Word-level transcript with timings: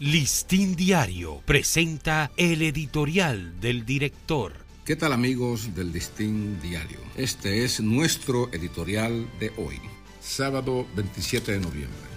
Listín 0.00 0.76
Diario 0.76 1.42
presenta 1.44 2.30
el 2.38 2.62
editorial 2.62 3.60
del 3.60 3.84
director. 3.84 4.54
¿Qué 4.86 4.96
tal 4.96 5.12
amigos 5.12 5.74
del 5.74 5.92
Listín 5.92 6.58
Diario? 6.62 7.00
Este 7.16 7.66
es 7.66 7.82
nuestro 7.82 8.50
editorial 8.50 9.28
de 9.38 9.52
hoy, 9.58 9.78
sábado 10.22 10.86
27 10.96 11.52
de 11.52 11.60
noviembre. 11.60 12.08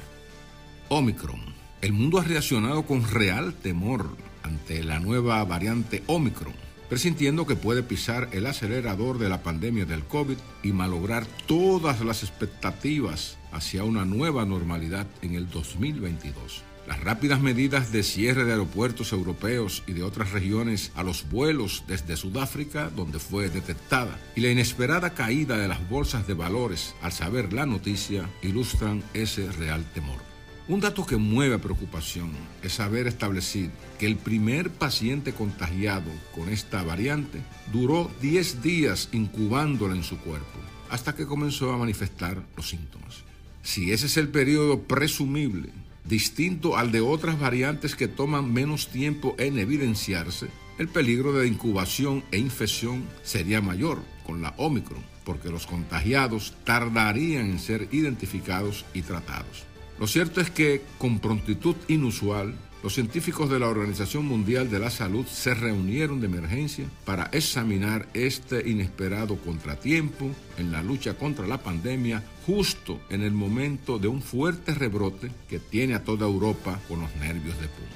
Omicron. 0.87 1.41
El 1.81 1.91
mundo 1.91 2.19
ha 2.19 2.23
reaccionado 2.23 2.85
con 2.85 3.05
real 3.05 3.53
temor 3.53 4.15
ante 4.43 4.81
la 4.81 5.01
nueva 5.01 5.43
variante 5.43 6.03
Omicron, 6.07 6.53
presintiendo 6.87 7.45
que 7.45 7.57
puede 7.57 7.83
pisar 7.83 8.29
el 8.31 8.45
acelerador 8.45 9.19
de 9.19 9.27
la 9.27 9.43
pandemia 9.43 9.83
del 9.83 10.05
COVID 10.05 10.37
y 10.63 10.71
malograr 10.71 11.25
todas 11.47 11.99
las 11.99 12.23
expectativas 12.23 13.37
hacia 13.51 13.83
una 13.83 14.05
nueva 14.05 14.45
normalidad 14.45 15.05
en 15.21 15.35
el 15.35 15.49
2022. 15.49 16.63
Las 16.87 16.99
rápidas 16.99 17.39
medidas 17.39 17.93
de 17.93 18.03
cierre 18.03 18.43
de 18.43 18.51
aeropuertos 18.51 19.13
europeos 19.13 19.83
y 19.87 19.93
de 19.93 20.03
otras 20.03 20.31
regiones 20.31 20.91
a 20.95 21.03
los 21.03 21.29
vuelos 21.29 21.85
desde 21.87 22.17
Sudáfrica, 22.17 22.89
donde 22.89 23.19
fue 23.19 23.49
detectada, 23.49 24.19
y 24.35 24.41
la 24.41 24.49
inesperada 24.49 25.13
caída 25.13 25.57
de 25.57 25.69
las 25.69 25.87
bolsas 25.89 26.27
de 26.27 26.33
valores 26.33 26.93
al 27.01 27.13
saber 27.13 27.53
la 27.53 27.65
noticia, 27.65 28.29
ilustran 28.41 29.01
ese 29.13 29.49
real 29.53 29.85
temor. 29.93 30.19
Un 30.67 30.81
dato 30.81 31.05
que 31.05 31.15
mueve 31.15 31.57
preocupación 31.57 32.31
es 32.61 32.81
haber 32.81 33.07
establecido 33.07 33.71
que 33.97 34.05
el 34.05 34.17
primer 34.17 34.69
paciente 34.69 35.33
contagiado 35.33 36.09
con 36.35 36.49
esta 36.49 36.83
variante 36.83 37.39
duró 37.71 38.11
10 38.21 38.61
días 38.61 39.07
incubándola 39.13 39.95
en 39.95 40.03
su 40.03 40.17
cuerpo, 40.17 40.59
hasta 40.89 41.15
que 41.15 41.25
comenzó 41.25 41.71
a 41.71 41.77
manifestar 41.77 42.43
los 42.57 42.67
síntomas. 42.67 43.23
Si 43.61 43.93
ese 43.93 44.07
es 44.07 44.17
el 44.17 44.27
periodo 44.27 44.81
presumible 44.81 45.69
distinto 46.05 46.77
al 46.77 46.91
de 46.91 47.01
otras 47.01 47.39
variantes 47.39 47.95
que 47.95 48.07
toman 48.07 48.53
menos 48.53 48.87
tiempo 48.87 49.35
en 49.37 49.57
evidenciarse, 49.57 50.47
el 50.77 50.87
peligro 50.87 51.33
de 51.33 51.47
incubación 51.47 52.23
e 52.31 52.37
infección 52.37 53.07
sería 53.23 53.61
mayor 53.61 54.01
con 54.25 54.41
la 54.41 54.53
Omicron, 54.57 55.03
porque 55.23 55.49
los 55.49 55.67
contagiados 55.67 56.53
tardarían 56.63 57.51
en 57.51 57.59
ser 57.59 57.87
identificados 57.91 58.85
y 58.93 59.03
tratados. 59.03 59.65
Lo 59.99 60.07
cierto 60.07 60.41
es 60.41 60.49
que, 60.49 60.81
con 60.97 61.19
prontitud 61.19 61.75
inusual, 61.87 62.55
los 62.83 62.95
científicos 62.95 63.49
de 63.49 63.59
la 63.59 63.69
Organización 63.69 64.25
Mundial 64.25 64.69
de 64.69 64.77
la 64.77 64.89
Salud 64.89 65.25
se 65.25 65.53
reunieron 65.53 66.19
de 66.19 66.27
emergencia 66.27 66.85
para 67.05 67.29
examinar 67.31 68.09
este 68.13 68.69
inesperado 68.69 69.37
contratiempo 69.37 70.29
en 70.57 70.73
la 70.73 70.83
lucha 70.83 71.17
contra 71.17 71.47
la 71.47 71.63
pandemia 71.63 72.21
justo 72.45 72.99
en 73.09 73.23
el 73.23 73.31
momento 73.31 73.99
de 73.99 74.09
un 74.09 74.21
fuerte 74.21 74.73
rebrote 74.73 75.31
que 75.47 75.59
tiene 75.59 75.95
a 75.95 76.03
toda 76.03 76.27
Europa 76.27 76.77
con 76.89 76.99
los 76.99 77.15
nervios 77.15 77.55
de 77.61 77.69
punta. 77.69 77.95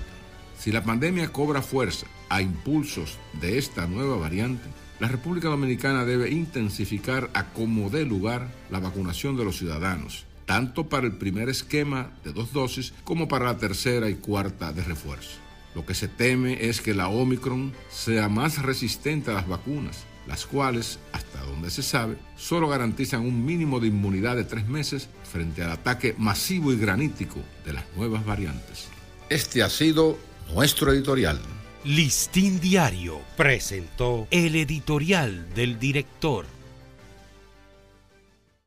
Si 0.57 0.71
la 0.71 0.85
pandemia 0.85 1.33
cobra 1.33 1.61
fuerza 1.61 2.07
a 2.29 2.41
impulsos 2.41 3.17
de 3.41 3.57
esta 3.57 3.87
nueva 3.87 4.15
variante, 4.15 4.69
la 5.01 5.09
República 5.09 5.49
Dominicana 5.49 6.05
debe 6.05 6.31
intensificar 6.31 7.29
a 7.33 7.51
como 7.51 7.89
dé 7.89 8.05
lugar 8.05 8.47
la 8.71 8.79
vacunación 8.79 9.35
de 9.35 9.43
los 9.43 9.57
ciudadanos 9.57 10.27
tanto 10.47 10.87
para 10.87 11.05
el 11.05 11.13
primer 11.13 11.49
esquema 11.49 12.09
de 12.23 12.33
dos 12.33 12.53
dosis 12.53 12.93
como 13.03 13.27
para 13.27 13.45
la 13.45 13.57
tercera 13.57 14.09
y 14.09 14.15
cuarta 14.15 14.73
de 14.73 14.83
refuerzo. 14.83 15.37
Lo 15.75 15.85
que 15.85 15.93
se 15.93 16.07
teme 16.07 16.65
es 16.67 16.81
que 16.81 16.95
la 16.95 17.09
Omicron 17.09 17.73
sea 17.91 18.29
más 18.29 18.63
resistente 18.63 19.29
a 19.29 19.35
las 19.35 19.47
vacunas, 19.47 20.05
las 20.25 20.47
cuales, 20.47 20.97
hasta 21.11 21.43
donde 21.43 21.69
se 21.69 21.83
sabe, 21.83 22.17
solo 22.35 22.69
garantizan 22.69 23.21
un 23.21 23.45
mínimo 23.45 23.79
de 23.79 23.87
inmunidad 23.87 24.35
de 24.37 24.45
tres 24.45 24.67
meses 24.67 25.09
frente 25.29 25.61
al 25.61 25.71
ataque 25.71 26.15
masivo 26.17 26.73
y 26.73 26.77
granítico 26.77 27.39
de 27.65 27.73
las 27.73 27.85
nuevas 27.95 28.25
variantes. 28.25 28.87
Este 29.29 29.61
ha 29.61 29.69
sido 29.69 30.17
nuestro 30.53 30.91
editorial. 30.91 31.39
Listín 31.83 32.59
Diario 32.59 33.19
presentó 33.35 34.27
el 34.31 34.55
editorial 34.55 35.53
del 35.53 35.77
director. 35.77 36.45